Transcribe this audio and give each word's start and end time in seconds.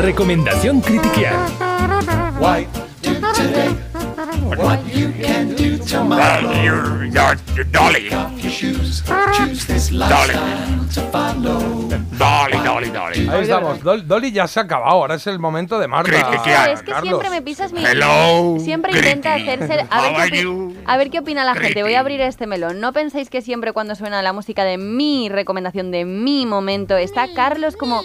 Recomendación 0.00 0.80
Critiquear. 0.80 1.34
Why 2.40 2.66
do 3.02 3.14
today 3.34 3.68
what 4.56 4.80
you 4.94 5.12
can 5.22 5.54
do 5.54 5.78
tomorrow. 5.78 6.48
Well, 6.48 6.64
you're, 6.64 7.04
you're, 7.06 7.36
you're 7.54 7.64
Dolly. 7.70 8.08
Off 8.12 8.32
your 8.42 8.50
shoes, 8.50 9.02
choose 9.36 9.66
this 9.66 9.92
lifestyle 9.92 10.86
to 10.94 11.00
follow. 11.12 11.88
Dolly, 12.18 12.58
Dolly, 12.64 12.90
Dolly. 12.90 13.28
Ahí 13.28 13.42
estamos. 13.42 13.82
Dol- 13.82 14.06
Dolly 14.06 14.32
ya 14.32 14.46
se 14.48 14.60
ha 14.60 14.62
acabado. 14.64 14.90
Ahora 14.90 15.14
es 15.16 15.26
el 15.26 15.38
momento 15.38 15.78
de 15.78 15.86
Marta. 15.88 16.10
Critiquear. 16.10 16.70
es 16.70 16.82
que 16.82 16.92
Carlos. 16.92 17.08
siempre 17.08 17.30
me 17.30 17.42
pisas 17.42 17.72
mi. 17.72 17.84
Hello, 17.84 18.56
Siempre 18.58 18.92
intenta 18.92 19.34
hacerse. 19.34 19.86
A 19.90 20.00
ver, 20.02 20.14
qué 20.14 20.20
are 20.22 20.30
opi- 20.30 20.42
you? 20.42 20.74
a 20.86 20.96
ver 20.96 21.10
qué 21.10 21.18
opina 21.18 21.44
la 21.44 21.54
gente. 21.54 21.82
Voy 21.82 21.94
a 21.94 22.00
abrir 22.00 22.20
este 22.22 22.46
melón. 22.46 22.80
No 22.80 22.92
penséis 22.92 23.28
que 23.30 23.42
siempre 23.42 23.72
cuando 23.72 23.94
suena 23.94 24.22
la 24.22 24.32
música 24.32 24.64
de 24.64 24.78
mi 24.78 25.28
recomendación, 25.28 25.90
de 25.90 26.04
mi 26.06 26.46
momento, 26.46 26.96
está 26.96 27.26
Carlos 27.34 27.76
como. 27.76 28.02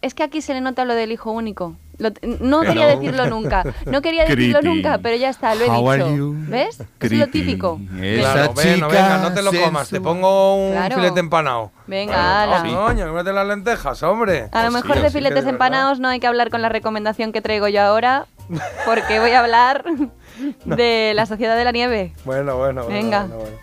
Es 0.00 0.14
que 0.14 0.22
aquí 0.22 0.40
se 0.42 0.54
le 0.54 0.60
nota 0.60 0.84
lo 0.84 0.94
del 0.94 1.10
hijo 1.10 1.32
único. 1.32 1.74
Lo- 1.98 2.10
no 2.22 2.60
quería 2.60 2.86
decirlo 2.86 3.26
nunca. 3.26 3.64
No 3.86 4.00
quería 4.02 4.24
decirlo 4.24 4.62
nunca, 4.62 4.98
pero 4.98 5.16
ya 5.16 5.28
está, 5.30 5.56
lo 5.56 5.64
he 5.64 5.68
How 5.68 5.92
dicho. 5.92 6.32
¿Ves? 6.48 6.80
Es 7.00 7.12
lo 7.12 7.26
típico. 7.26 7.80
Esa 8.00 8.32
Claro, 8.32 8.48
chica 8.50 8.52
bueno, 8.54 8.88
venga, 8.88 9.18
no 9.18 9.34
te 9.34 9.42
lo 9.42 9.52
comas. 9.52 9.88
Te 9.90 10.00
pongo 10.00 10.54
un 10.68 10.72
Claro. 10.72 10.94
filete 10.96 11.18
empanado. 11.18 11.72
Venga, 11.88 12.44
ala. 12.44 12.62
Oh, 12.78 12.86
coño, 12.86 13.12
mete 13.12 13.32
las 13.32 13.46
lentejas, 13.48 14.00
hombre. 14.04 14.48
A 14.52 14.62
lo 14.64 14.70
mejor 14.70 14.96
sí, 14.98 15.02
de 15.02 15.10
filetes 15.10 15.34
verdad. 15.36 15.50
empanados 15.54 15.98
no 15.98 16.06
hay 16.06 16.20
que 16.20 16.28
hablar 16.28 16.50
con 16.50 16.62
la 16.62 16.68
recomendación 16.68 17.32
que 17.32 17.40
traigo 17.42 17.66
yo 17.66 17.82
ahora, 17.82 18.26
porque 18.86 19.18
voy 19.18 19.32
a 19.32 19.40
hablar 19.40 19.82
de 20.64 21.12
la 21.16 21.26
Sociedad 21.26 21.56
de 21.56 21.64
la 21.64 21.72
Nieve. 21.72 22.12
Bueno, 22.24 22.56
bueno, 22.56 22.84
bueno, 22.84 22.94
Venga. 22.96 23.20
bueno, 23.26 23.38
bueno. 23.38 23.56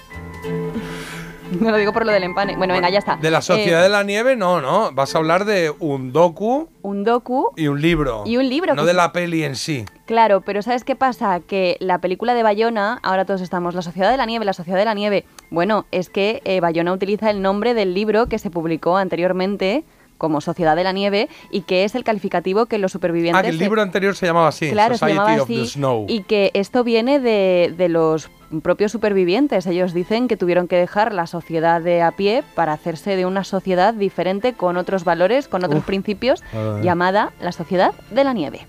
No 1.62 1.72
lo 1.72 1.78
digo 1.78 1.94
por 1.94 2.06
lo 2.06 2.12
del 2.12 2.24
empane. 2.24 2.56
Bueno, 2.58 2.74
venga, 2.74 2.90
ya 2.90 3.00
está. 3.00 3.16
De 3.18 3.32
la 3.32 3.42
Sociedad 3.42 3.80
Eh, 3.82 3.84
de 3.84 3.90
la 3.90 4.04
Nieve, 4.04 4.36
no, 4.36 4.62
no. 4.62 4.92
Vas 4.94 5.16
a 5.16 5.18
hablar 5.18 5.46
de 5.46 5.74
un 5.80 6.12
docu 6.14 6.70
Un 6.82 7.04
docu, 7.04 7.52
y 7.56 7.68
un 7.68 7.82
libro. 7.82 8.24
Y 8.26 8.38
un 8.38 8.48
libro 8.50 8.76
No 8.76 8.84
que 8.84 8.88
de 8.88 8.94
la 8.94 9.12
peli 9.12 9.44
en 9.44 9.56
sí. 9.56 9.86
claro, 10.06 10.42
pero 10.42 10.62
¿sabes 10.62 10.84
qué 10.84 10.96
pasa? 10.96 11.40
Que 11.40 11.78
la 11.80 12.00
película 12.00 12.34
de 12.34 12.44
Bayona, 12.44 13.00
ahora 13.04 13.26
todos 13.26 13.42
estamos, 13.42 13.74
la 13.76 13.82
Sociedad 13.82 14.12
de 14.12 14.18
la 14.18 14.26
Nieve, 14.26 14.46
la 14.46 14.54
Sociedad 14.54 14.78
de 14.80 14.86
la 14.86 14.94
Nieve. 14.94 15.26
Bueno, 15.50 15.86
es 15.92 16.10
que 16.10 16.42
eh, 16.46 16.60
Bayona 16.60 16.94
utiliza 16.94 17.30
el 17.30 17.42
nombre 17.42 17.74
del 17.74 17.94
libro 17.94 18.28
que 18.28 18.38
se 18.40 18.50
publicó 18.50 18.98
anteriormente 18.98 19.84
como 20.18 20.42
Sociedad 20.42 20.76
de 20.76 20.84
la 20.84 20.92
Nieve 20.92 21.30
y 21.52 21.62
que 21.62 21.84
es 21.84 21.96
el 21.96 22.04
calificativo 22.04 22.66
que 22.66 22.78
los 22.78 22.92
supervivientes... 22.92 23.40
Ah, 23.40 23.44
que 23.44 23.50
el 23.50 23.58
libro 23.58 23.82
anterior 23.82 24.16
se 24.16 24.26
llamaba 24.26 24.50
así. 24.50 24.70
Claro, 24.72 24.98
se 24.98 25.08
llamaba 25.08 25.42
of 25.42 25.48
the 25.48 25.62
así. 25.62 25.68
Snow. 25.68 26.06
Y 26.08 26.22
que 26.22 26.52
esto 26.54 26.84
viene 26.84 27.20
de, 27.20 27.74
de 27.78 27.90
los 27.90 28.30
propios 28.62 28.92
supervivientes. 28.92 29.66
Ellos 29.66 29.94
dicen 29.94 30.28
que 30.28 30.38
tuvieron 30.38 30.68
que 30.68 30.78
dejar 30.78 31.14
la 31.14 31.28
sociedad 31.28 31.82
de 31.82 32.02
a 32.02 32.12
pie 32.12 32.44
para 32.56 32.74
hacerse 32.74 33.16
de 33.16 33.26
una 33.26 33.44
sociedad 33.44 33.94
diferente, 33.94 34.54
con 34.54 34.78
otros 34.78 35.04
valores, 35.04 35.48
con 35.48 35.64
otros 35.64 35.80
Uf. 35.80 35.86
principios, 35.86 36.44
llamada 36.82 37.34
la 37.42 37.52
Sociedad 37.52 37.94
de 38.12 38.24
la 38.24 38.34
Nieve. 38.34 38.68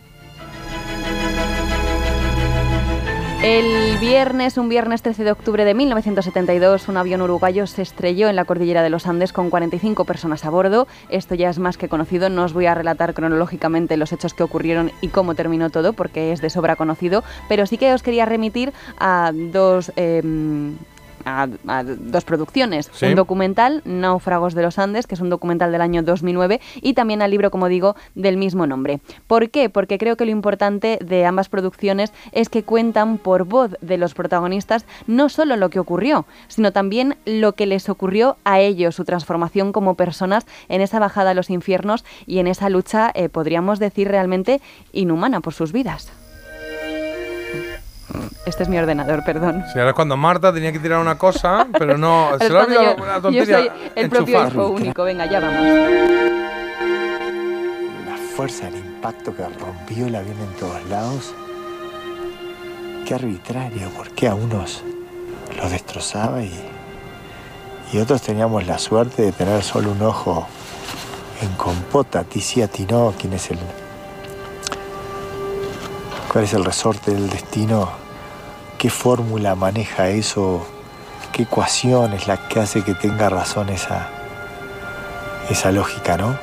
El 3.42 3.98
viernes, 3.98 4.56
un 4.56 4.68
viernes 4.68 5.02
13 5.02 5.22
de 5.22 5.30
octubre 5.30 5.64
de 5.64 5.74
1972, 5.74 6.88
un 6.88 6.96
avión 6.96 7.20
uruguayo 7.20 7.66
se 7.66 7.82
estrelló 7.82 8.28
en 8.28 8.34
la 8.34 8.44
cordillera 8.44 8.82
de 8.82 8.90
los 8.90 9.06
Andes 9.06 9.32
con 9.32 9.50
45 9.50 10.04
personas 10.04 10.44
a 10.44 10.50
bordo. 10.50 10.88
Esto 11.10 11.34
ya 11.34 11.50
es 11.50 11.58
más 11.58 11.76
que 11.76 11.88
conocido, 11.88 12.28
no 12.30 12.44
os 12.44 12.54
voy 12.54 12.66
a 12.66 12.74
relatar 12.74 13.14
cronológicamente 13.14 13.96
los 13.96 14.12
hechos 14.12 14.34
que 14.34 14.42
ocurrieron 14.42 14.90
y 15.00 15.08
cómo 15.08 15.34
terminó 15.34 15.70
todo, 15.70 15.92
porque 15.92 16.32
es 16.32 16.40
de 16.40 16.50
sobra 16.50 16.76
conocido, 16.76 17.22
pero 17.48 17.66
sí 17.66 17.78
que 17.78 17.92
os 17.92 18.02
quería 18.02 18.24
remitir 18.24 18.72
a 18.98 19.32
dos... 19.34 19.92
em, 19.96 20.76
a, 21.26 21.48
a 21.66 21.84
dos 21.84 22.24
producciones, 22.24 22.88
Sí. 22.94 23.06
un 23.06 23.14
documental, 23.16 23.82
Náufragos 23.84 24.54
de 24.54 24.62
los 24.62 24.78
Andes, 24.78 25.06
que 25.06 25.14
es 25.16 25.20
un 25.20 25.28
documental 25.28 25.72
del 25.72 25.82
año 25.82 26.02
2009, 26.02 26.60
y 26.80 26.94
también 26.94 27.20
al 27.20 27.30
libro, 27.30 27.50
como 27.50 27.68
digo, 27.68 27.96
del 28.14 28.36
mismo 28.38 28.66
nombre. 28.66 29.00
¿Por 29.26 29.50
qué? 29.50 29.68
Porque 29.68 29.98
creo 29.98 30.16
que 30.16 30.24
lo 30.24 30.30
importante 30.30 30.98
de 31.04 31.26
ambas 31.26 31.48
producciones 31.48 32.12
es 32.32 32.48
que 32.48 32.62
cuentan 32.62 33.18
por 33.18 33.44
voz 33.44 33.72
de 33.80 33.98
los 33.98 34.14
protagonistas 34.14 34.86
no 35.06 35.28
solo 35.28 35.56
lo 35.56 35.68
que 35.68 35.80
ocurrió, 35.80 36.24
sino 36.48 36.72
también 36.72 37.16
lo 37.26 37.52
que 37.52 37.66
les 37.66 37.88
ocurrió 37.88 38.36
a 38.44 38.60
ellos, 38.60 38.94
su 38.94 39.04
transformación 39.04 39.72
como 39.72 39.96
personas 39.96 40.46
en 40.68 40.80
esa 40.80 41.00
bajada 41.00 41.30
a 41.30 41.34
los 41.34 41.50
infiernos 41.50 42.04
y 42.26 42.38
en 42.38 42.46
esa 42.46 42.70
lucha, 42.70 43.10
eh, 43.14 43.28
podríamos 43.28 43.78
decir, 43.78 44.08
realmente 44.08 44.60
inhumana 44.92 45.40
por 45.40 45.52
sus 45.52 45.72
vidas. 45.72 46.12
Este 48.44 48.62
es 48.62 48.68
mi 48.68 48.78
ordenador, 48.78 49.24
perdón. 49.24 49.64
Sí, 49.72 49.78
ahora 49.78 49.90
es 49.90 49.94
cuando 49.96 50.16
Marta 50.16 50.52
tenía 50.52 50.72
que 50.72 50.78
tirar 50.78 51.00
una 51.00 51.16
cosa, 51.18 51.66
pero 51.78 51.96
no. 51.98 52.30
Se 52.38 52.48
le 52.48 52.58
ha 52.58 52.62
olvidado 52.62 52.96
yo, 52.96 53.04
la 53.06 53.14
yo 53.16 53.22
tontería. 53.22 53.58
soy 53.58 53.70
el 53.94 54.08
propio 54.10 54.38
enchufar. 54.38 54.52
hijo 54.52 54.68
único. 54.68 55.04
Venga, 55.04 55.26
ya 55.26 55.40
vamos. 55.40 55.60
La 58.06 58.16
fuerza 58.36 58.66
del 58.66 58.76
impacto 58.76 59.34
que 59.34 59.42
rompió 59.44 60.06
el 60.06 60.14
avión 60.14 60.36
en 60.40 60.52
todos 60.58 60.84
lados. 60.88 61.34
Qué 63.06 63.14
arbitrario, 63.14 63.88
porque 63.96 64.28
a 64.28 64.34
unos 64.34 64.82
los 65.56 65.70
destrozaba 65.70 66.42
y, 66.42 66.52
y 67.92 67.98
otros 67.98 68.20
teníamos 68.22 68.66
la 68.66 68.78
suerte 68.78 69.22
de 69.22 69.32
tener 69.32 69.62
solo 69.62 69.92
un 69.92 70.02
ojo 70.02 70.46
en 71.40 71.48
compota. 71.56 72.24
Tizi 72.24 72.62
atinó 72.62 73.14
quién 73.18 73.32
es 73.34 73.50
el. 73.50 73.58
¿Cuál 76.32 76.44
es 76.44 76.52
el 76.52 76.64
resorte 76.64 77.12
del 77.12 77.30
destino? 77.30 77.90
¿Qué 78.78 78.90
fórmula 78.90 79.54
maneja 79.54 80.10
eso? 80.10 80.66
¿Qué 81.32 81.44
ecuación 81.44 82.12
es 82.12 82.28
la 82.28 82.36
que 82.48 82.60
hace 82.60 82.82
que 82.82 82.94
tenga 82.94 83.30
razón 83.30 83.70
esa, 83.70 84.08
esa 85.48 85.72
lógica, 85.72 86.18
no? 86.18 86.36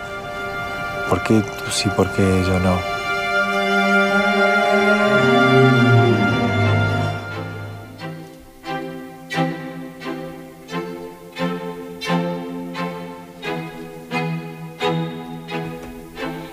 ¿Por 1.10 1.24
qué 1.24 1.42
tú 1.42 1.72
sí, 1.72 1.90
por 1.96 2.12
qué 2.14 2.44
yo 2.48 2.60
no? 2.60 2.76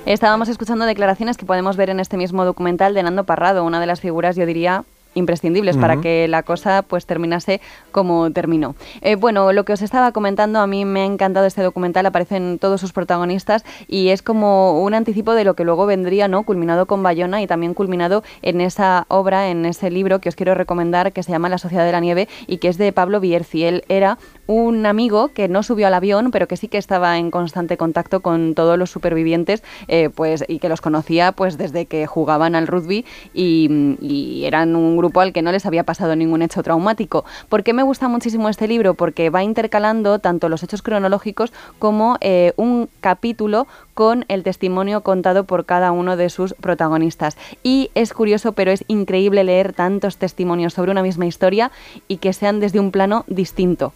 Estábamos 0.05 0.49
escuchando 0.49 0.85
declaraciones 0.85 1.39
que 1.39 1.47
podemos 1.47 1.77
ver 1.77 1.89
en 1.89 2.01
este 2.01 2.17
mismo 2.19 2.45
documental 2.45 2.93
de 2.93 3.03
Nando 3.03 3.25
Parrado, 3.25 3.65
una 3.65 3.81
de 3.81 3.87
las 3.87 4.01
figuras, 4.01 4.37
yo 4.37 4.45
diría, 4.45 4.85
imprescindibles 5.15 5.76
para 5.76 6.00
que 6.00 6.28
la 6.28 6.43
cosa 6.43 6.82
pues 6.82 7.06
terminase 7.06 7.60
como 7.93 8.31
terminó. 8.31 8.75
Eh, 9.00 9.16
bueno, 9.16 9.53
lo 9.53 9.65
que 9.65 9.72
os 9.72 9.82
estaba 9.82 10.12
comentando, 10.12 10.60
a 10.60 10.66
mí 10.66 10.84
me 10.84 11.03
ha 11.03 11.04
encantado 11.04 11.47
este 11.47 11.62
documental, 11.62 12.06
aparecen 12.06 12.59
todos 12.59 12.81
sus 12.81 12.93
protagonistas 12.93 13.65
y 13.88 14.09
es 14.09 14.22
como 14.22 14.82
un 14.82 14.94
anticipo 14.94 15.34
de 15.34 15.44
lo 15.44 15.54
que 15.54 15.65
luego 15.65 15.87
vendría, 15.87 16.28
¿no? 16.28 16.44
Culminado 16.44 16.87
con 16.87 17.03
Bayona 17.03 17.43
y 17.43 17.47
también 17.47 17.75
culminado 17.75 18.22
en 18.43 18.60
esa 18.60 19.06
obra, 19.09 19.49
en 19.49 19.66
ese 19.66 19.91
libro 19.91 20.20
que 20.20 20.28
os 20.28 20.37
quiero 20.37 20.54
recomendar 20.54 21.12
que 21.12 21.22
se 21.22 21.32
llama 21.32 21.49
La 21.49 21.59
Sociedad 21.59 21.84
de 21.84 21.93
la 21.93 22.00
Nieve 22.00 22.28
y 22.47 22.59
que 22.59 22.69
es 22.69 22.78
de 22.78 22.93
Pablo 22.93 23.20
Bierzi. 23.20 23.65
Él 23.65 23.84
era 23.88 24.19
un 24.50 24.84
amigo 24.84 25.28
que 25.28 25.47
no 25.47 25.62
subió 25.62 25.87
al 25.87 25.94
avión, 25.94 26.33
pero 26.33 26.49
que 26.49 26.56
sí 26.56 26.66
que 26.66 26.77
estaba 26.77 27.19
en 27.19 27.31
constante 27.31 27.77
contacto 27.77 28.19
con 28.19 28.56
todos 28.56 28.77
los 28.77 28.91
supervivientes, 28.91 29.62
eh, 29.87 30.11
pues 30.12 30.44
y 30.49 30.59
que 30.59 30.69
los 30.69 30.81
conocía 30.81 31.31
pues 31.31 31.56
desde 31.56 31.87
que 31.87 32.09
jugaban 32.09 32.56
al 32.56 32.66
rugby 32.66 33.05
y, 33.33 34.41
eran 34.44 34.75
un 34.75 34.97
grupo 34.97 35.21
al 35.21 35.33
que 35.33 35.43
no 35.43 35.53
les 35.53 35.66
había 35.66 35.84
pasado 35.84 36.16
ningún 36.16 36.43
hecho 36.43 36.65
traumático. 36.65 37.25
¿Por 37.49 37.62
qué 37.62 37.72
me 37.72 37.84
gusta 37.84 38.09
muchísimo 38.09 38.49
este 38.49 38.66
libro? 38.66 38.94
Porque 38.94 39.31
va 39.31 39.44
intercalando 39.44 40.19
tanto 40.19 40.49
los 40.49 40.65
hechos 40.65 40.82
cronológicos 40.82 41.53
como 41.78 42.17
eh, 42.21 42.53
un 42.56 42.88
capítulo 43.00 43.69
con 43.94 44.25
el 44.27 44.43
testimonio 44.43 45.03
contado 45.03 45.44
por 45.44 45.65
cada 45.65 45.93
uno 45.93 46.17
de 46.17 46.28
sus 46.28 46.55
protagonistas. 46.55 47.37
Y 47.62 47.91
es 47.94 48.12
curioso, 48.12 48.53
pero 48.53 48.72
es 48.72 48.84
increíble 48.88 49.44
leer 49.44 49.75
tantos 49.75 50.17
testimonios 50.17 50.75
sobre 50.75 50.91
una 50.91 51.03
misma 51.03 51.27
historia 51.27 51.71
y 52.09 52.17
que 52.17 52.32
sean 52.32 52.59
desde 52.59 52.81
un 52.81 52.91
plano 52.91 53.25
distinto. 53.28 53.93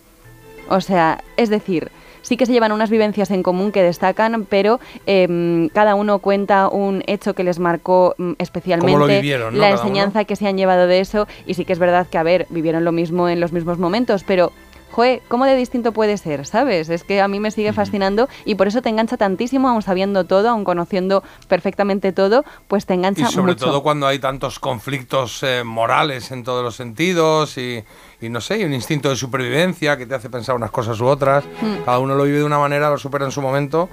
O 0.69 0.80
sea, 0.80 1.22
es 1.36 1.50
decir, 1.50 1.91
sí 2.25 2.36
que 2.36 2.47
se 2.47 2.52
llevan 2.52 2.72
unas 2.72 2.91
vivencias 2.91 3.30
en 3.30 3.42
común 3.42 3.70
que 3.70 3.82
destacan, 3.82 4.47
pero 4.48 4.80
em, 5.06 5.68
cada 5.68 5.94
uno 5.94 6.18
cuenta 6.18 6.68
un 6.68 7.03
hecho 7.06 7.34
que 7.34 7.44
les 7.44 7.60
marcó 7.60 8.15
mm, 8.18 8.33
especialmente, 8.39 9.21
vivieron, 9.21 9.54
¿no? 9.54 9.60
la 9.60 9.71
enseñanza 9.71 10.24
que 10.24 10.34
se 10.34 10.48
han 10.48 10.56
llevado 10.56 10.86
de 10.86 11.00
eso, 11.00 11.28
y 11.47 11.54
sí 11.54 11.65
que 11.65 11.72
es 11.72 11.78
verdad 11.78 12.06
que, 12.09 12.18
a 12.18 12.22
ver, 12.22 12.47
vivieron 12.50 12.84
lo 12.84 12.92
mismo 12.92 13.28
en 13.28 13.41
los 13.41 13.53
mismos 13.53 13.78
momentos, 13.78 14.24
pero... 14.24 14.53
Joe, 14.94 15.22
¿cómo 15.28 15.44
de 15.44 15.56
distinto 15.56 15.92
puede 15.92 16.16
ser? 16.18 16.46
¿Sabes? 16.46 16.88
Es 16.88 17.02
que 17.02 17.20
a 17.20 17.26
mí 17.28 17.41
me 17.41 17.50
sigue 17.50 17.72
fascinando 17.72 18.28
y 18.44 18.54
por 18.54 18.68
eso 18.68 18.80
te 18.80 18.88
engancha 18.91 19.16
tantísimo, 19.16 19.68
aun 19.68 19.82
sabiendo 19.82 20.24
todo, 20.24 20.48
aun 20.50 20.64
conociendo 20.64 21.24
perfectamente 21.48 22.12
todo, 22.12 22.44
pues 22.68 22.86
te 22.86 22.94
engancha 22.94 23.22
Y 23.28 23.32
sobre 23.32 23.52
mucho. 23.54 23.64
todo 23.66 23.82
cuando 23.82 24.06
hay 24.06 24.18
tantos 24.18 24.58
conflictos 24.60 25.42
eh, 25.42 25.62
morales 25.64 26.30
en 26.30 26.44
todos 26.44 26.62
los 26.62 26.76
sentidos 26.76 27.58
y, 27.58 27.82
y 28.20 28.28
no 28.28 28.41
sé, 28.41 28.58
y 28.60 28.64
un 28.64 28.72
instinto 28.72 29.08
de 29.08 29.16
supervivencia 29.16 29.96
que 29.96 30.06
te 30.06 30.14
hace 30.14 30.30
pensar 30.30 30.54
unas 30.54 30.70
cosas 30.70 31.00
u 31.00 31.06
otras. 31.06 31.44
Mm. 31.60 31.84
Cada 31.84 31.98
uno 31.98 32.14
lo 32.14 32.24
vive 32.24 32.38
de 32.38 32.44
una 32.44 32.58
manera, 32.58 32.88
lo 32.91 32.98
supera 32.98 33.24
en 33.24 33.32
su 33.32 33.42
momento. 33.42 33.88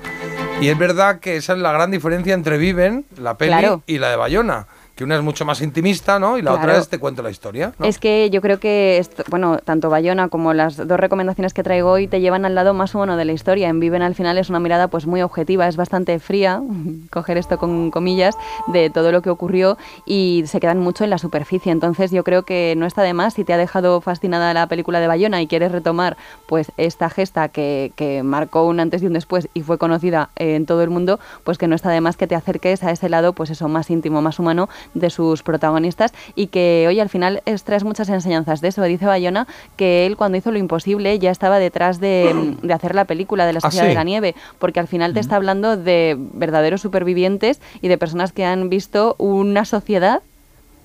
Y 0.62 0.68
es 0.68 0.78
verdad 0.78 1.20
que 1.20 1.38
esa 1.38 1.54
es 1.54 1.60
la 1.60 1.72
gran 1.72 1.90
diferencia 1.90 2.36
entre 2.36 2.58
Viven, 2.60 3.06
la 3.18 3.36
peli, 3.38 3.50
Claro. 3.52 3.82
y 3.88 3.98
la 3.98 4.10
de 4.12 4.16
Bayona. 4.18 4.68
Que 5.02 5.06
una 5.06 5.16
es 5.16 5.24
mucho 5.24 5.46
más 5.46 5.62
intimista, 5.64 6.20
¿no? 6.20 6.38
Y 6.38 6.44
la 6.44 6.52
Claro. 6.52 6.68
otra 6.68 6.78
es 6.78 6.88
te 6.88 7.00
cuento 7.00 7.24
la 7.24 7.32
historia. 7.32 7.74
¿no? 7.80 7.88
Es 7.88 7.98
que 7.98 8.30
yo 8.30 8.40
creo 8.40 8.60
que, 8.60 9.00
esto- 9.00 9.24
bueno, 9.32 9.58
tanto 9.58 9.90
Bayona 9.90 10.28
como 10.30 10.54
las 10.54 10.78
dos 10.78 11.00
recomendaciones 11.00 11.56
que 11.56 11.64
traigo 11.64 11.90
hoy 11.90 12.08
te 12.08 12.22
llevan 12.22 12.46
al 12.46 12.54
lado 12.54 12.76
más 12.76 12.94
humano 12.94 13.18
de 13.18 13.26
la 13.26 13.32
historia. 13.32 13.68
En 13.70 13.80
Viven 13.80 14.04
al 14.04 14.14
final 14.14 14.38
es 14.38 14.52
una 14.52 14.60
mirada 14.60 14.90
pues 14.90 15.08
muy 15.08 15.24
objetiva, 15.24 15.68
es 15.68 15.76
bastante 15.76 16.20
fría, 16.20 16.62
coger 17.10 17.40
esto 17.40 17.58
con 17.58 17.90
comillas, 17.90 18.38
de 18.68 18.92
todo 18.92 19.12
lo 19.12 19.24
que 19.24 19.32
ocurrió 19.32 19.76
y 20.06 20.44
se 20.46 20.60
quedan 20.60 20.78
mucho 20.78 21.04
en 21.04 21.10
la 21.10 21.18
superficie. 21.18 21.72
Entonces 21.72 22.12
yo 22.12 22.24
creo 22.24 22.44
que 22.44 22.76
no 22.78 22.86
está 22.86 23.02
de 23.02 23.16
más 23.16 23.34
si 23.34 23.44
te 23.44 23.54
ha 23.54 23.58
dejado 23.58 24.02
fascinada 24.02 24.54
la 24.54 24.68
película 24.68 25.00
de 25.00 25.08
Bayona 25.08 25.42
y 25.42 25.48
quieres 25.48 25.72
retomar 25.72 26.16
pues 26.48 26.72
esta 26.78 27.10
gesta 27.10 27.50
que, 27.50 27.92
que 27.96 28.22
marcó 28.22 28.68
un 28.68 28.80
antes 28.80 29.02
y 29.02 29.08
un 29.08 29.14
después 29.14 29.50
y 29.56 29.62
fue 29.64 29.80
conocida 29.80 30.30
en 30.36 30.68
todo 30.68 30.84
el 30.84 30.92
mundo, 30.92 31.20
pues 31.44 31.58
que 31.58 31.68
no 31.68 31.74
está 31.74 31.90
de 31.90 32.02
más 32.02 32.18
que 32.18 32.28
te 32.28 32.36
acerques 32.36 32.84
a 32.84 32.92
ese 32.92 33.10
lado, 33.10 33.34
pues 33.34 33.50
eso, 33.50 33.68
más 33.68 33.90
íntimo, 33.90 34.22
más 34.22 34.38
humano 34.38 34.70
de 34.94 35.10
sus 35.10 35.44
protagonistas 35.44 36.14
y 36.36 36.48
que 36.48 36.86
hoy 36.88 37.00
al 37.00 37.10
final 37.10 37.42
extraes 37.46 37.84
muchas 37.84 38.10
enseñanzas 38.10 38.62
de 38.62 38.68
eso. 38.70 38.82
Dice 38.84 39.06
Bayona 39.06 39.48
que 39.78 40.06
él 40.06 40.18
cuando 40.18 40.38
hizo 40.38 40.52
lo 40.52 40.58
imposible 40.58 41.18
ya 41.20 41.32
estaba 41.32 41.60
detrás 41.60 42.00
de, 42.00 42.56
de 42.62 42.74
hacer 42.74 42.96
la 42.96 43.06
película 43.06 43.46
de 43.46 43.54
la 43.54 43.60
¿Ah, 43.60 43.62
Sociedad 43.62 43.86
sí? 43.86 43.90
de 43.90 43.96
la 43.96 44.04
Nieve, 44.04 44.36
porque 44.60 44.80
al 44.80 44.88
final 44.88 45.14
te 45.14 45.20
está 45.20 45.36
hablando 45.38 45.78
de 45.78 46.16
verdaderos 46.18 46.82
supervivientes 46.82 47.62
y 47.82 47.88
de 47.88 47.98
personas 47.98 48.32
que 48.34 48.46
han 48.46 48.70
visto 48.70 49.16
una 49.18 49.66
sociedad 49.66 50.22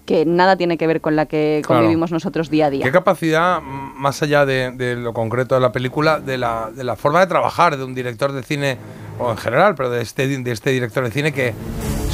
que 0.07 0.25
nada 0.25 0.57
tiene 0.57 0.79
que 0.79 0.87
ver 0.87 1.01
con 1.01 1.17
la 1.17 1.27
que 1.27 1.63
Claro. 1.67 1.81
convivimos 1.83 2.13
nosotros 2.13 2.49
día 2.49 2.67
a 2.67 2.71
día. 2.71 2.85
¿Qué 2.85 2.93
capacidad, 2.93 3.61
más 3.61 4.23
allá 4.23 4.47
de, 4.47 4.71
de 4.71 4.95
lo 4.95 5.13
concreto 5.13 5.57
de 5.57 5.61
la 5.61 5.73
película, 5.73 6.21
de 6.21 6.39
la, 6.39 6.71
de 6.73 6.85
la 6.85 6.95
forma 6.95 7.19
de 7.19 7.27
trabajar 7.27 7.77
de 7.77 7.83
un 7.83 7.93
director 7.93 8.31
de 8.31 8.45
cine, 8.45 8.79
o 9.19 9.33
en 9.33 9.37
general, 9.37 9.75
pero 9.75 9.91
de 9.91 10.03
este, 10.03 10.29
de 10.29 10.53
este 10.53 10.71
director 10.71 11.03
de 11.03 11.11
cine 11.11 11.33
que 11.33 11.55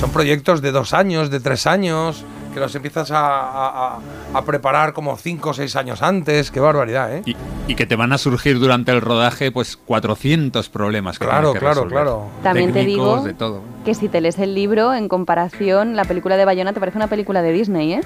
son 0.02 0.10
proyectos 0.10 0.62
de 0.62 0.72
dos 0.72 0.94
años, 0.94 1.30
de 1.30 1.38
tres 1.38 1.64
años, 1.68 2.24
que 2.52 2.58
los 2.58 2.74
empiezas 2.74 3.12
a, 3.12 3.20
a- 3.20 3.68
a- 3.94 3.98
a 4.34 4.44
preparar 4.44 4.94
como 4.94 5.16
cinco 5.16 5.50
o 5.50 5.54
seis 5.54 5.76
años 5.76 6.02
antes? 6.02 6.50
¡Qué 6.50 6.58
barbaridad, 6.58 7.14
eh! 7.14 7.22
Y, 7.24 7.36
y 7.68 7.76
que 7.76 7.86
te 7.86 7.94
van 7.94 8.12
a 8.12 8.18
surgir 8.18 8.58
durante 8.58 8.90
el 8.90 9.00
rodaje 9.00 9.52
pues 9.52 9.76
400 9.76 10.68
problemas. 10.70 11.20
Que 11.20 11.26
Claro, 11.26 11.52
que 11.52 11.60
claro, 11.60 11.74
resolver. 11.84 11.92
claro. 11.92 12.26
También 12.42 12.72
te 12.72 12.84
digo 12.84 13.22
de 13.22 13.32
todo. 13.34 13.60
que 13.84 13.94
si 13.94 14.08
te 14.08 14.20
lees 14.20 14.40
el 14.40 14.56
libro, 14.56 14.92
en 14.92 15.08
comparación, 15.08 15.94
la 15.94 16.04
película 16.04 16.36
de 16.36 16.46
Bayona 16.46 16.72
te 16.72 16.80
parece 16.80 16.98
una 16.98 17.06
película 17.06 17.40
de 17.40 17.52
Disney, 17.52 17.92
¿eh? 17.94 18.00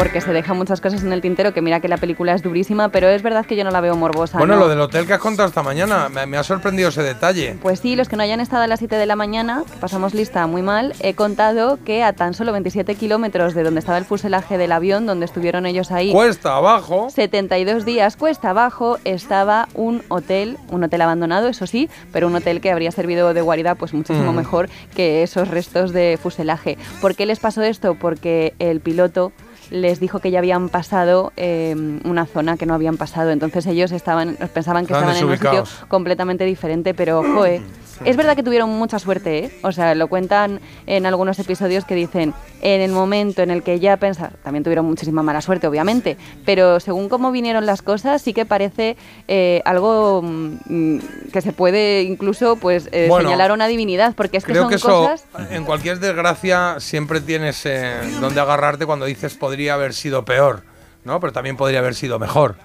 Porque 0.00 0.22
se 0.22 0.32
dejan 0.32 0.56
muchas 0.56 0.80
cosas 0.80 1.02
en 1.02 1.12
el 1.12 1.20
tintero, 1.20 1.52
que 1.52 1.60
mira 1.60 1.80
que 1.80 1.86
la 1.86 1.98
película 1.98 2.32
es 2.34 2.42
durísima, 2.42 2.88
pero 2.88 3.08
es 3.08 3.22
verdad 3.22 3.44
que 3.44 3.54
yo 3.54 3.64
no 3.64 3.70
la 3.70 3.82
veo 3.82 3.94
morbosa. 3.96 4.38
Bueno, 4.38 4.54
¿no? 4.54 4.60
lo 4.60 4.68
del 4.70 4.80
hotel 4.80 5.06
que 5.06 5.12
has 5.12 5.18
contado 5.20 5.46
esta 5.46 5.62
mañana, 5.62 6.08
me, 6.08 6.24
me 6.24 6.38
ha 6.38 6.42
sorprendido 6.42 6.88
ese 6.88 7.02
detalle. 7.02 7.58
Pues 7.60 7.80
sí, 7.80 7.96
los 7.96 8.08
que 8.08 8.16
no 8.16 8.22
hayan 8.22 8.40
estado 8.40 8.62
a 8.62 8.66
las 8.66 8.78
7 8.78 8.96
de 8.96 9.04
la 9.04 9.14
mañana, 9.14 9.62
que 9.70 9.76
pasamos 9.76 10.14
lista 10.14 10.46
muy 10.46 10.62
mal, 10.62 10.94
he 11.00 11.12
contado 11.12 11.78
que 11.84 12.02
a 12.02 12.14
tan 12.14 12.32
solo 12.32 12.50
27 12.52 12.94
kilómetros 12.94 13.52
de 13.52 13.62
donde 13.62 13.80
estaba 13.80 13.98
el 13.98 14.06
fuselaje 14.06 14.56
del 14.56 14.72
avión, 14.72 15.04
donde 15.04 15.26
estuvieron 15.26 15.66
ellos 15.66 15.90
ahí, 15.90 16.12
Cuesta 16.12 16.56
abajo. 16.56 17.10
72 17.10 17.84
días 17.84 18.16
cuesta 18.16 18.48
abajo, 18.50 18.96
estaba 19.04 19.68
un 19.74 20.02
hotel, 20.08 20.56
un 20.70 20.82
hotel 20.82 21.02
abandonado, 21.02 21.48
eso 21.48 21.66
sí, 21.66 21.90
pero 22.10 22.26
un 22.26 22.34
hotel 22.36 22.62
que 22.62 22.70
habría 22.72 22.90
servido 22.90 23.34
de 23.34 23.42
guarida 23.42 23.74
pues 23.74 23.92
muchísimo 23.92 24.32
Mm. 24.32 24.36
mejor 24.36 24.70
que 24.96 25.22
esos 25.22 25.48
restos 25.48 25.92
de 25.92 26.18
fuselaje. 26.22 26.78
¿Por 27.02 27.14
qué 27.16 27.26
les 27.26 27.38
pasó 27.38 27.60
esto? 27.62 27.96
Porque 27.96 28.54
el 28.58 28.80
piloto 28.80 29.32
les 29.70 30.00
dijo 30.00 30.18
que 30.18 30.30
ya 30.30 30.38
habían 30.38 30.68
pasado 30.68 31.32
eh, 31.36 31.74
una 32.04 32.26
zona 32.26 32.56
que 32.56 32.66
no 32.66 32.74
habían 32.74 32.96
pasado, 32.96 33.30
entonces 33.30 33.66
ellos 33.66 33.92
estaban 33.92 34.36
pensaban 34.52 34.86
que 34.86 34.92
Estaban 34.92 35.14
estaban 35.14 35.16
en 35.16 35.24
un 35.24 35.64
sitio 35.64 35.86
completamente 35.88 36.44
diferente, 36.44 36.94
pero 36.94 37.22
joe, 37.22 37.62
es 38.04 38.16
verdad 38.16 38.36
que 38.36 38.42
tuvieron 38.42 38.70
mucha 38.70 38.98
suerte, 38.98 39.38
¿eh? 39.38 39.50
O 39.62 39.72
sea, 39.72 39.94
lo 39.94 40.08
cuentan 40.08 40.60
en 40.86 41.06
algunos 41.06 41.38
episodios 41.38 41.84
que 41.84 41.94
dicen, 41.94 42.34
en 42.62 42.80
el 42.80 42.92
momento 42.92 43.42
en 43.42 43.50
el 43.50 43.62
que 43.62 43.78
ya 43.80 43.96
pensaban, 43.96 44.32
también 44.42 44.64
tuvieron 44.64 44.86
muchísima 44.86 45.22
mala 45.22 45.40
suerte, 45.40 45.66
obviamente, 45.66 46.16
pero 46.44 46.80
según 46.80 47.08
cómo 47.08 47.32
vinieron 47.32 47.66
las 47.66 47.82
cosas, 47.82 48.22
sí 48.22 48.32
que 48.32 48.44
parece 48.44 48.96
eh, 49.28 49.62
algo 49.64 50.22
mm, 50.22 50.98
que 51.32 51.40
se 51.40 51.52
puede 51.52 52.02
incluso 52.02 52.56
pues 52.56 52.88
eh, 52.92 53.06
Bueno, 53.08 53.28
señalar 53.28 53.50
a 53.50 53.54
una 53.54 53.66
divinidad, 53.66 54.14
porque 54.14 54.38
es 54.38 54.44
que 54.44 54.52
Creo 54.52 54.64
son 54.64 54.70
que 54.70 54.76
eso, 54.76 54.88
cosas... 54.88 55.24
en 55.50 55.64
cualquier 55.64 55.98
desgracia, 55.98 56.76
siempre 56.78 57.20
tienes 57.20 57.64
eh, 57.66 58.00
donde 58.20 58.40
agarrarte 58.40 58.86
cuando 58.86 59.06
dices 59.06 59.34
podría 59.34 59.74
haber 59.74 59.94
sido 59.94 60.24
peor, 60.24 60.62
¿no? 61.04 61.20
Pero 61.20 61.32
también 61.32 61.56
podría 61.56 61.80
haber 61.80 61.94
sido 61.94 62.18
mejor. 62.18 62.56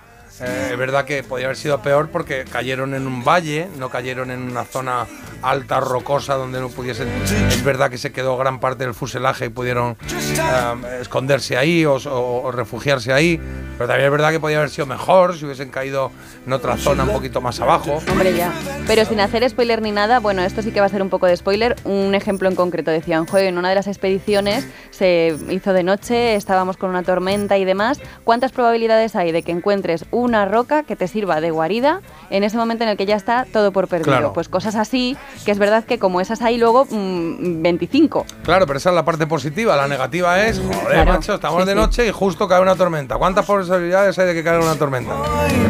Eh, 0.41 0.69
es 0.71 0.77
verdad 0.77 1.05
que 1.05 1.23
podría 1.23 1.47
haber 1.47 1.57
sido 1.57 1.81
peor 1.81 2.09
porque 2.09 2.45
cayeron 2.45 2.93
en 2.93 3.07
un 3.07 3.23
valle, 3.23 3.69
no 3.77 3.89
cayeron 3.89 4.31
en 4.31 4.41
una 4.41 4.65
zona 4.65 5.07
alta, 5.41 5.79
rocosa, 5.79 6.35
donde 6.35 6.59
no 6.59 6.69
pudiesen. 6.69 7.07
Es 7.47 7.63
verdad 7.63 7.89
que 7.89 7.97
se 7.97 8.11
quedó 8.11 8.37
gran 8.37 8.59
parte 8.59 8.83
del 8.85 8.93
fuselaje 8.93 9.45
y 9.45 9.49
pudieron 9.49 9.97
eh, 10.11 10.97
esconderse 11.01 11.57
ahí 11.57 11.85
o, 11.85 11.95
o- 11.95 12.41
o 12.43 12.51
refugiarse 12.51 13.13
ahí. 13.13 13.39
Pero 13.77 13.87
también 13.89 14.05
es 14.05 14.11
verdad 14.11 14.31
que 14.31 14.39
podría 14.39 14.59
haber 14.59 14.69
sido 14.69 14.85
mejor 14.85 15.37
si 15.37 15.43
hubiesen 15.45 15.69
caído 15.69 16.09
en 16.45 16.53
otra 16.53 16.77
zona 16.77 17.03
un 17.03 17.09
poquito 17.11 17.41
más 17.41 17.59
abajo. 17.59 17.99
Hombre, 18.09 18.33
ya. 18.33 18.53
Pero 18.87 19.03
sin 19.03 19.19
hacer 19.19 19.47
spoiler 19.49 19.81
ni 19.81 19.91
nada, 19.91 20.19
bueno, 20.19 20.43
esto 20.43 20.61
sí 20.61 20.71
que 20.71 20.79
va 20.79 20.85
a 20.85 20.89
ser 20.89 21.01
un 21.01 21.09
poco 21.09 21.25
de 21.27 21.35
spoiler. 21.35 21.75
Un 21.83 22.15
ejemplo 22.15 22.47
en 22.47 22.55
concreto, 22.55 22.91
decían, 22.91 23.25
joder, 23.25 23.47
en 23.47 23.57
una 23.57 23.67
de 23.69 23.75
las 23.75 23.87
expediciones 23.87 24.65
se 24.91 25.35
hizo 25.49 25.73
de 25.73 25.83
noche, 25.83 26.35
estábamos 26.35 26.77
con 26.77 26.89
una 26.89 27.03
tormenta 27.03 27.57
y 27.57 27.65
demás. 27.65 27.99
¿Cuántas 28.23 28.53
probabilidades 28.53 29.15
hay 29.17 29.33
de 29.33 29.43
que 29.43 29.51
encuentres 29.51 30.05
una 30.11 30.45
roca 30.45 30.83
que 30.83 30.95
te 30.95 31.07
sirva 31.09 31.41
de 31.41 31.51
guarida 31.51 31.99
en 32.29 32.43
ese 32.45 32.55
momento 32.55 32.85
en 32.85 32.91
el 32.91 32.97
que 32.97 33.05
ya 33.05 33.17
está 33.17 33.45
todo 33.51 33.73
por 33.73 33.89
perdido? 33.89 34.05
Claro. 34.11 34.33
Pues 34.33 34.47
cosas 34.47 34.75
así, 34.75 35.17
que 35.43 35.51
es 35.51 35.57
verdad 35.59 35.83
que 35.83 35.99
como 35.99 36.21
esas 36.21 36.41
hay 36.41 36.57
luego 36.57 36.85
mm, 36.89 37.61
25. 37.61 38.25
Claro, 38.43 38.65
pero 38.67 38.77
esa 38.77 38.89
es 38.89 38.95
la 38.95 39.05
parte 39.05 39.27
positiva. 39.27 39.75
La 39.75 39.87
negativa 39.87 40.43
es, 40.45 40.59
joder, 40.59 40.87
Claro, 40.87 41.13
macho, 41.13 41.35
estamos 41.35 41.61
sí, 41.61 41.67
de 41.67 41.73
sí. 41.73 41.79
noche 41.79 42.07
y 42.07 42.11
justo 42.11 42.47
cae 42.47 42.61
una 42.61 42.75
tormenta. 42.75 43.17
¿Cuántas 43.17 43.45
posibilidades 43.45 44.17
hay 44.19 44.27
de 44.27 44.33
que 44.33 44.43
caiga 44.43 44.59
una 44.63 44.75
tormenta? 44.75 45.13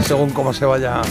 Según 0.01 0.29
cómo 0.31 0.53
se 0.53 0.65
vaya, 0.65 1.01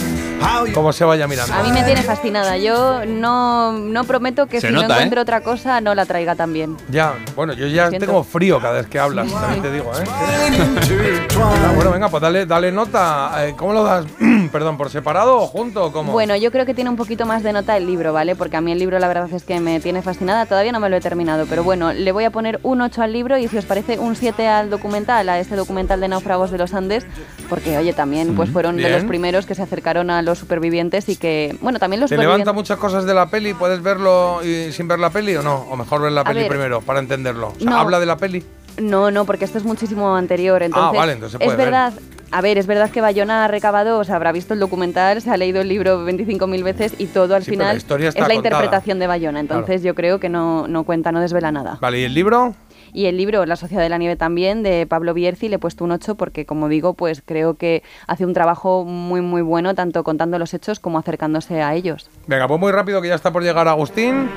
cómo 0.73 0.93
se 0.93 1.05
vaya 1.05 1.27
mirando. 1.27 1.53
A 1.53 1.63
mí 1.63 1.71
me 1.71 1.83
tiene 1.83 2.01
fascinada. 2.03 2.57
Yo 2.57 3.05
no, 3.05 3.73
no 3.73 4.03
prometo 4.03 4.47
que 4.47 4.61
Se 4.61 4.67
si 4.67 4.73
no 4.73 4.81
nota, 4.81 4.93
¿eh? 4.93 4.97
encuentro 4.97 5.21
otra 5.21 5.41
cosa 5.41 5.81
no 5.81 5.95
la 5.95 6.05
traiga 6.05 6.35
también. 6.35 6.77
Ya, 6.89 7.13
bueno, 7.35 7.53
yo 7.53 7.67
ya 7.67 7.89
tengo 7.89 8.23
frío 8.23 8.59
cada 8.59 8.73
vez 8.75 8.87
que 8.87 8.99
hablas, 8.99 9.31
también 9.31 9.61
te 9.61 9.71
digo, 9.71 9.91
¿eh? 9.97 10.03
Bueno, 11.75 11.91
venga, 11.91 12.09
pues 12.09 12.21
dale, 12.21 12.45
dale 12.45 12.71
nota. 12.71 13.31
Eh, 13.45 13.53
¿Cómo 13.57 13.73
lo 13.73 13.83
das? 13.83 14.05
Perdón, 14.49 14.77
¿por 14.77 14.89
separado 14.89 15.37
o 15.37 15.47
junto 15.47 15.85
o 15.85 15.91
cómo? 15.91 16.11
Bueno, 16.11 16.35
yo 16.35 16.51
creo 16.51 16.65
que 16.65 16.73
tiene 16.73 16.89
un 16.89 16.95
poquito 16.95 17.25
más 17.25 17.43
de 17.43 17.53
nota 17.53 17.75
el 17.77 17.85
libro, 17.85 18.13
¿vale? 18.13 18.35
Porque 18.35 18.57
a 18.57 18.61
mí 18.61 18.71
el 18.71 18.79
libro 18.79 18.99
la 18.99 19.07
verdad 19.07 19.31
es 19.33 19.43
que 19.43 19.59
me 19.59 19.79
tiene 19.79 20.01
fascinada, 20.01 20.45
todavía 20.45 20.71
no 20.71 20.79
me 20.79 20.89
lo 20.89 20.95
he 20.95 21.01
terminado, 21.01 21.45
pero 21.49 21.63
bueno, 21.63 21.93
le 21.93 22.11
voy 22.11 22.23
a 22.23 22.29
poner 22.31 22.59
un 22.63 22.81
8 22.81 23.01
al 23.01 23.13
libro 23.13 23.37
y 23.37 23.47
si 23.47 23.57
os 23.57 23.65
parece 23.65 23.99
un 23.99 24.15
7 24.15 24.47
al 24.47 24.69
documental, 24.69 25.27
a 25.29 25.39
este 25.39 25.55
documental 25.55 25.99
de 26.01 26.07
náufragos 26.07 26.51
de 26.51 26.57
los 26.57 26.73
Andes, 26.73 27.05
porque 27.49 27.77
oye, 27.77 27.93
también 27.93 28.35
pues 28.35 28.49
fueron 28.49 28.77
de 28.77 28.89
los 28.89 29.03
primeros 29.03 29.45
que 29.45 29.55
se 29.55 29.61
acercaron 29.63 30.09
a 30.09 30.21
los 30.21 30.39
supervivientes 30.39 31.09
y 31.09 31.15
que, 31.15 31.55
bueno, 31.61 31.79
también 31.79 31.99
los 32.01 32.09
¿Te 32.09 32.17
levanta 32.17 32.53
muchas 32.53 32.77
cosas 32.77 33.05
de 33.05 33.13
la 33.13 33.29
peli? 33.29 33.53
¿Puedes 33.53 33.81
verlo 33.81 34.43
y- 34.43 34.71
sin 34.71 34.87
ver 34.87 34.99
la 34.99 35.09
peli 35.09 35.35
o 35.35 35.41
no? 35.43 35.65
O 35.69 35.75
mejor 35.75 36.01
ver 36.01 36.11
la 36.11 36.21
A 36.21 36.25
peli 36.25 36.39
ver. 36.41 36.49
primero 36.49 36.81
para 36.81 36.99
entenderlo. 36.99 37.49
O 37.55 37.59
sea, 37.59 37.69
No. 37.69 37.77
¿Habla 37.79 37.99
de 37.99 38.05
la 38.05 38.17
peli? 38.17 38.43
No, 38.77 39.09
no, 39.11 39.23
porque 39.25 39.45
esto 39.45 39.57
es 39.57 39.63
muchísimo 39.63 40.15
anterior, 40.15 40.61
entonces... 40.61 40.89
Ah, 40.93 40.97
vale, 40.97 41.13
entonces 41.13 41.39
es 41.39 41.47
ver. 41.47 41.57
verdad... 41.57 41.93
A 42.35 42.41
ver, 42.41 42.57
es 42.57 42.67
verdad 42.67 42.89
que 42.89 42.99
Bayona 42.99 43.45
ha 43.45 43.47
recabado, 43.47 43.97
o 43.97 44.03
sea, 44.03 44.17
habrá 44.17 44.33
visto 44.33 44.53
el 44.53 44.59
documental, 44.59 45.21
se 45.21 45.31
ha 45.31 45.37
leído 45.37 45.61
el 45.61 45.69
libro 45.69 46.05
25.000 46.05 46.63
veces 46.63 46.93
y 46.97 47.05
todo 47.05 47.33
al 47.33 47.45
Sí, 47.45 47.51
pero 47.51 47.63
la 47.63 47.79
final 47.79 48.01
es 48.01 48.13
la 48.13 48.19
contada. 48.19 48.33
interpretación 48.33 48.99
de 48.99 49.07
Bayona. 49.07 49.39
Entonces 49.39 49.83
yo 49.83 49.95
creo 49.95 50.19
que 50.19 50.27
no, 50.27 50.67
no 50.67 50.83
cuenta, 50.83 51.13
no 51.13 51.21
desvela 51.21 51.53
nada. 51.53 51.77
Vale, 51.79 52.01
¿y 52.01 52.03
el 52.03 52.13
libro? 52.13 52.53
Y 52.91 53.05
el 53.05 53.15
libro 53.15 53.45
La 53.45 53.55
Sociedad 53.55 53.81
de 53.83 53.87
la 53.87 53.97
Nieve 53.97 54.17
también, 54.17 54.63
de 54.63 54.85
Pablo 54.85 55.13
Bierzi, 55.13 55.47
le 55.47 55.55
he 55.55 55.59
puesto 55.59 55.85
un 55.85 55.91
8 55.91 56.15
porque, 56.15 56.45
como 56.45 56.67
digo, 56.67 56.93
pues 56.93 57.23
creo 57.25 57.53
que 57.53 57.83
hace 58.05 58.25
un 58.25 58.33
trabajo 58.33 58.83
muy, 58.83 59.21
muy 59.21 59.41
bueno, 59.41 59.73
tanto 59.73 60.03
contando 60.03 60.37
los 60.37 60.53
hechos 60.53 60.81
como 60.81 60.99
acercándose 60.99 61.61
a 61.61 61.73
ellos. 61.73 62.09
Venga, 62.27 62.49
pues 62.49 62.59
muy 62.59 62.73
rápido 62.73 63.01
que 63.01 63.07
ya 63.07 63.15
está 63.15 63.31
por 63.31 63.43
llegar 63.43 63.69
Agustín. 63.69 64.29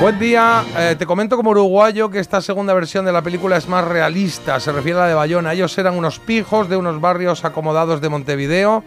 Buen 0.00 0.18
día, 0.18 0.64
Eh, 0.76 0.94
te 0.96 1.06
comento 1.06 1.36
como 1.36 1.50
uruguayo 1.50 2.08
que 2.08 2.20
esta 2.20 2.40
segunda 2.40 2.72
versión 2.72 3.04
de 3.04 3.12
la 3.12 3.22
película 3.22 3.56
es 3.56 3.68
más 3.68 3.84
realista, 3.84 4.60
se 4.60 4.70
refiere 4.70 4.98
a 4.98 5.02
la 5.02 5.08
de 5.08 5.14
Bayona. 5.14 5.52
Ellos 5.52 5.76
eran 5.76 5.96
unos 5.96 6.20
pijos 6.20 6.68
de 6.68 6.76
unos 6.76 7.00
barrios 7.00 7.44
acomodados 7.44 8.00
de 8.00 8.08
Montevideo, 8.08 8.84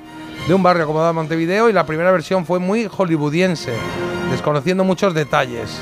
de 0.48 0.54
un 0.54 0.64
barrio 0.64 0.84
acomodado 0.84 1.10
de 1.10 1.16
Montevideo, 1.16 1.70
y 1.70 1.74
la 1.74 1.86
primera 1.86 2.12
versión 2.12 2.46
fue 2.46 2.60
muy 2.60 2.88
hollywoodiense, 2.90 3.74
desconociendo 4.32 4.86
muchos 4.86 5.14
detalles. 5.14 5.80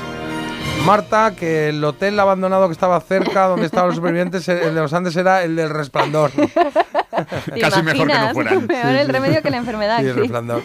Marta, 0.84 1.34
que 1.36 1.68
el 1.68 1.84
hotel 1.84 2.18
abandonado 2.18 2.66
que 2.66 2.72
estaba 2.72 2.98
cerca, 3.00 3.46
donde 3.46 3.66
estaban 3.66 3.88
los 3.88 3.96
supervivientes, 3.96 4.48
el 4.48 4.74
de 4.74 4.80
los 4.80 4.92
Andes 4.92 5.14
era 5.14 5.44
el 5.44 5.54
del 5.54 5.70
resplandor. 5.70 6.30
¿Te 6.32 7.60
Casi 7.60 7.82
mejor 7.82 8.08
que 8.08 8.14
no 8.14 8.32
fueran. 8.32 8.66
Peor 8.66 8.96
el 8.96 9.08
remedio 9.08 9.42
que 9.42 9.50
la 9.50 9.58
enfermedad. 9.58 10.00
Sí, 10.00 10.06
el 10.06 10.14
sí. 10.14 10.20
resplandor. 10.20 10.62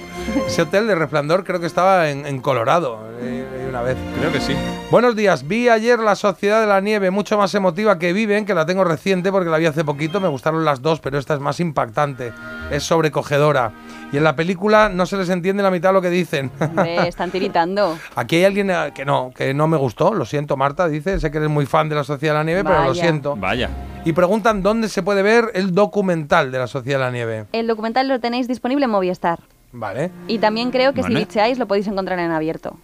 Ese 0.47 0.61
hotel 0.61 0.87
de 0.87 0.95
resplandor 0.95 1.43
creo 1.43 1.59
que 1.59 1.67
estaba 1.67 2.09
en, 2.09 2.25
en 2.25 2.39
Colorado, 2.39 3.09
eh, 3.21 3.45
una 3.75 3.81
vez. 3.83 3.97
Creo 4.17 4.31
que 4.31 4.39
sí. 4.39 4.55
Buenos 4.89 5.17
días, 5.17 5.45
vi 5.45 5.67
ayer 5.67 5.99
La 5.99 6.15
Sociedad 6.15 6.61
de 6.61 6.67
la 6.67 6.79
Nieve, 6.79 7.11
mucho 7.11 7.37
más 7.37 7.53
emotiva 7.55 7.99
que 7.99 8.13
Viven, 8.13 8.45
que 8.45 8.53
la 8.53 8.65
tengo 8.65 8.85
reciente 8.85 9.33
porque 9.33 9.49
la 9.49 9.57
vi 9.57 9.65
hace 9.65 9.83
poquito, 9.83 10.21
me 10.21 10.29
gustaron 10.29 10.63
las 10.63 10.81
dos, 10.81 11.01
pero 11.01 11.17
esta 11.17 11.33
es 11.33 11.41
más 11.41 11.59
impactante, 11.59 12.31
es 12.71 12.83
sobrecogedora. 12.83 13.73
y 14.13 14.17
en 14.17 14.23
la 14.23 14.37
película 14.37 14.87
no 14.87 15.05
se 15.05 15.17
les 15.17 15.27
entiende 15.27 15.61
la 15.61 15.71
mitad 15.71 15.89
de 15.89 15.93
lo 15.93 16.01
que 16.01 16.09
dicen. 16.09 16.51
Hombre, 16.61 17.05
están 17.05 17.31
tiritando. 17.31 17.97
Aquí 18.15 18.37
hay 18.37 18.45
alguien 18.45 18.69
eh, 18.71 18.93
que 18.95 19.03
no, 19.03 19.33
que 19.35 19.53
no 19.53 19.67
me 19.67 19.75
gustó, 19.75 20.13
lo 20.13 20.23
siento 20.23 20.55
Marta, 20.55 20.87
dice, 20.87 21.19
sé 21.19 21.29
que 21.29 21.39
eres 21.39 21.49
muy 21.49 21.65
fan 21.65 21.89
de 21.89 21.95
la 21.95 22.05
Sociedad 22.05 22.35
de 22.35 22.39
la 22.39 22.43
Nieve, 22.45 22.63
pero 22.63 22.75
lo 22.81 22.89
Vaya. 22.89 23.01
siento. 23.01 23.35
Vaya. 23.35 23.69
Y 24.05 24.13
preguntan 24.13 24.63
dónde 24.63 24.87
se 24.87 25.03
puede 25.03 25.21
ver 25.21 25.51
el 25.53 25.75
documental 25.75 26.49
de 26.49 26.59
la 26.59 26.67
Sociedad 26.67 26.99
de 26.99 27.05
la 27.05 27.11
Nieve. 27.11 27.45
El 27.51 27.67
documental 27.67 28.07
lo 28.07 28.21
tenéis 28.21 28.47
disponible 28.47 28.85
en 28.85 28.91
Movistar. 28.91 29.39
Vale. 29.77 30.09
Y 30.29 30.39
también 30.39 30.71
creo 30.71 30.93
que 30.93 31.01
Vale. 31.01 31.13
si 31.13 31.19
bicheáis 31.19 31.59
lo 31.59 31.67
podéis 31.67 31.87
encontrar 31.87 32.17
en 32.19 32.31
abierto. 32.31 32.77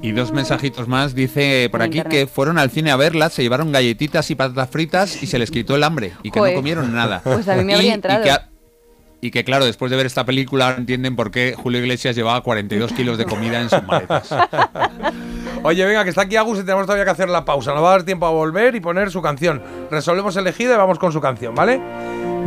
Y, 0.00 0.08
y 0.08 0.12
dos 0.12 0.32
mensajitos 0.32 0.88
más. 0.88 1.14
Dice 1.14 1.68
por 1.70 1.80
En 1.82 1.88
aquí 1.88 1.98
internet. 1.98 2.20
que 2.20 2.26
fueron 2.26 2.58
al 2.58 2.70
cine 2.70 2.90
a 2.90 2.96
verla, 2.96 3.28
se 3.30 3.42
llevaron 3.42 3.72
galletitas 3.72 4.30
y 4.30 4.34
patatas 4.34 4.70
fritas 4.70 5.22
y 5.22 5.26
se 5.26 5.38
les 5.38 5.50
quitó 5.50 5.74
el 5.76 5.82
hambre 5.84 6.12
y 6.22 6.30
que 6.30 6.38
Joder. 6.38 6.54
no 6.54 6.58
comieron 6.60 6.94
nada. 6.94 7.20
Pues 7.24 7.48
a 7.48 7.56
mí 7.56 7.64
me 7.64 7.72
Y- 7.72 7.74
habría 7.76 7.90
y 7.90 7.94
entrado. 7.94 8.22
que 8.24 8.30
a- 8.30 8.48
Y 9.24 9.30
que, 9.30 9.44
claro, 9.44 9.64
después 9.64 9.88
de 9.90 9.96
ver 9.96 10.06
esta 10.06 10.24
película 10.24 10.66
ahora 10.66 10.78
entienden 10.78 11.14
por 11.14 11.30
qué 11.30 11.54
Julio 11.56 11.78
Iglesias 11.80 12.16
llevaba 12.16 12.40
42 12.42 12.92
kilos 12.92 13.18
de 13.18 13.24
comida 13.24 13.60
en 13.60 13.70
sus 13.70 13.82
maletas. 13.84 14.28
Oye, 15.62 15.84
venga, 15.84 16.02
que 16.02 16.10
está 16.10 16.22
aquí 16.22 16.34
Agus 16.34 16.58
y 16.58 16.62
tenemos 16.62 16.86
todavía 16.86 17.04
que 17.04 17.10
hacer 17.12 17.28
la 17.28 17.44
pausa. 17.44 17.72
Nos 17.72 17.84
va 17.84 17.88
a 17.88 17.92
dar 17.92 18.02
tiempo 18.02 18.26
a 18.26 18.30
volver 18.30 18.74
y 18.74 18.80
poner 18.80 19.12
su 19.12 19.22
canción. 19.22 19.62
Resolvemos 19.92 20.34
elegido 20.36 20.74
y 20.74 20.76
vamos 20.76 20.98
con 20.98 21.12
su 21.12 21.20
canción, 21.20 21.54
¿vale? 21.54 21.80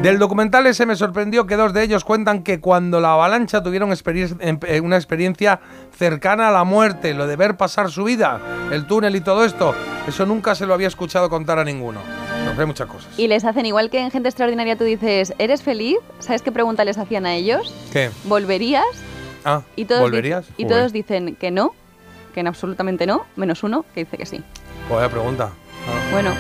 Del 0.06 0.20
documental 0.20 0.68
ese 0.68 0.86
me 0.86 0.96
sorprendió 0.96 1.48
que 1.48 1.56
dos 1.56 1.74
de 1.74 1.82
ellos 1.84 2.04
cuentan 2.04 2.44
que 2.44 2.60
cuando 2.60 3.00
la 3.02 3.14
avalancha 3.14 3.64
tuvieron 3.64 3.90
experien- 3.92 4.38
em- 4.40 4.60
eh, 4.68 4.80
una 4.80 4.98
experiencia 4.98 5.60
cercana 5.98 6.50
a 6.50 6.52
la 6.52 6.64
muerte, 6.64 7.14
lo 7.16 7.26
de 7.26 7.36
ver 7.36 7.58
pasar 7.58 7.90
su 7.90 8.04
vida, 8.04 8.40
el 8.72 8.86
túnel 8.86 9.16
y 9.16 9.22
todo 9.22 9.44
esto, 9.46 9.74
eso 10.08 10.26
nunca 10.28 10.54
se 10.54 10.66
lo 10.68 10.74
había 10.76 10.88
escuchado 10.88 11.30
contar 11.30 11.58
a 11.58 11.64
ninguno. 11.64 12.02
Nos 12.46 12.58
hay 12.60 12.66
muchas 12.68 12.88
cosas. 12.88 13.08
Y 13.18 13.28
les 13.28 13.44
hacen 13.46 13.66
igual 13.66 13.90
que 13.90 14.00
en 14.00 14.12
Gente 14.12 14.30
Extraordinaria 14.30 14.76
tú 14.78 14.84
dices, 14.84 15.34
¿eres 15.40 15.64
feliz? 15.64 15.98
¿Sabes 16.20 16.44
qué 16.44 16.52
pregunta 16.52 16.86
les 16.86 16.98
hacían 17.00 17.26
a 17.26 17.34
ellos? 17.34 17.74
¿Qué? 17.92 18.12
¿Volverías? 18.26 18.86
Ah, 19.44 19.62
Y 19.76 19.86
todos, 19.86 20.02
¿volverías? 20.02 20.46
y 20.58 20.66
todos 20.66 20.94
dicen 20.94 21.36
que 21.36 21.50
no, 21.50 21.74
que 22.36 22.42
en 22.42 22.48
absolutamente 22.48 23.08
no, 23.08 23.26
menos 23.36 23.64
uno 23.64 23.86
que 23.96 24.02
dice 24.04 24.18
que 24.18 24.26
sí. 24.28 24.44
Vaya 24.88 25.10
pregunta. 25.10 25.50
Bueno, 26.12 26.32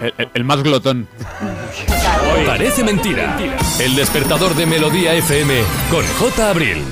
El, 0.00 0.14
el- 0.18 0.28
el 0.34 0.44
más 0.44 0.62
glotón. 0.62 1.08
Parece 2.46 2.84
mentira. 2.84 3.36
El 3.80 3.96
despertador 3.96 4.54
de 4.54 4.66
Melodía 4.66 5.14
FM 5.14 5.62
con 5.90 6.04
J. 6.18 6.50
Abril. 6.50 6.84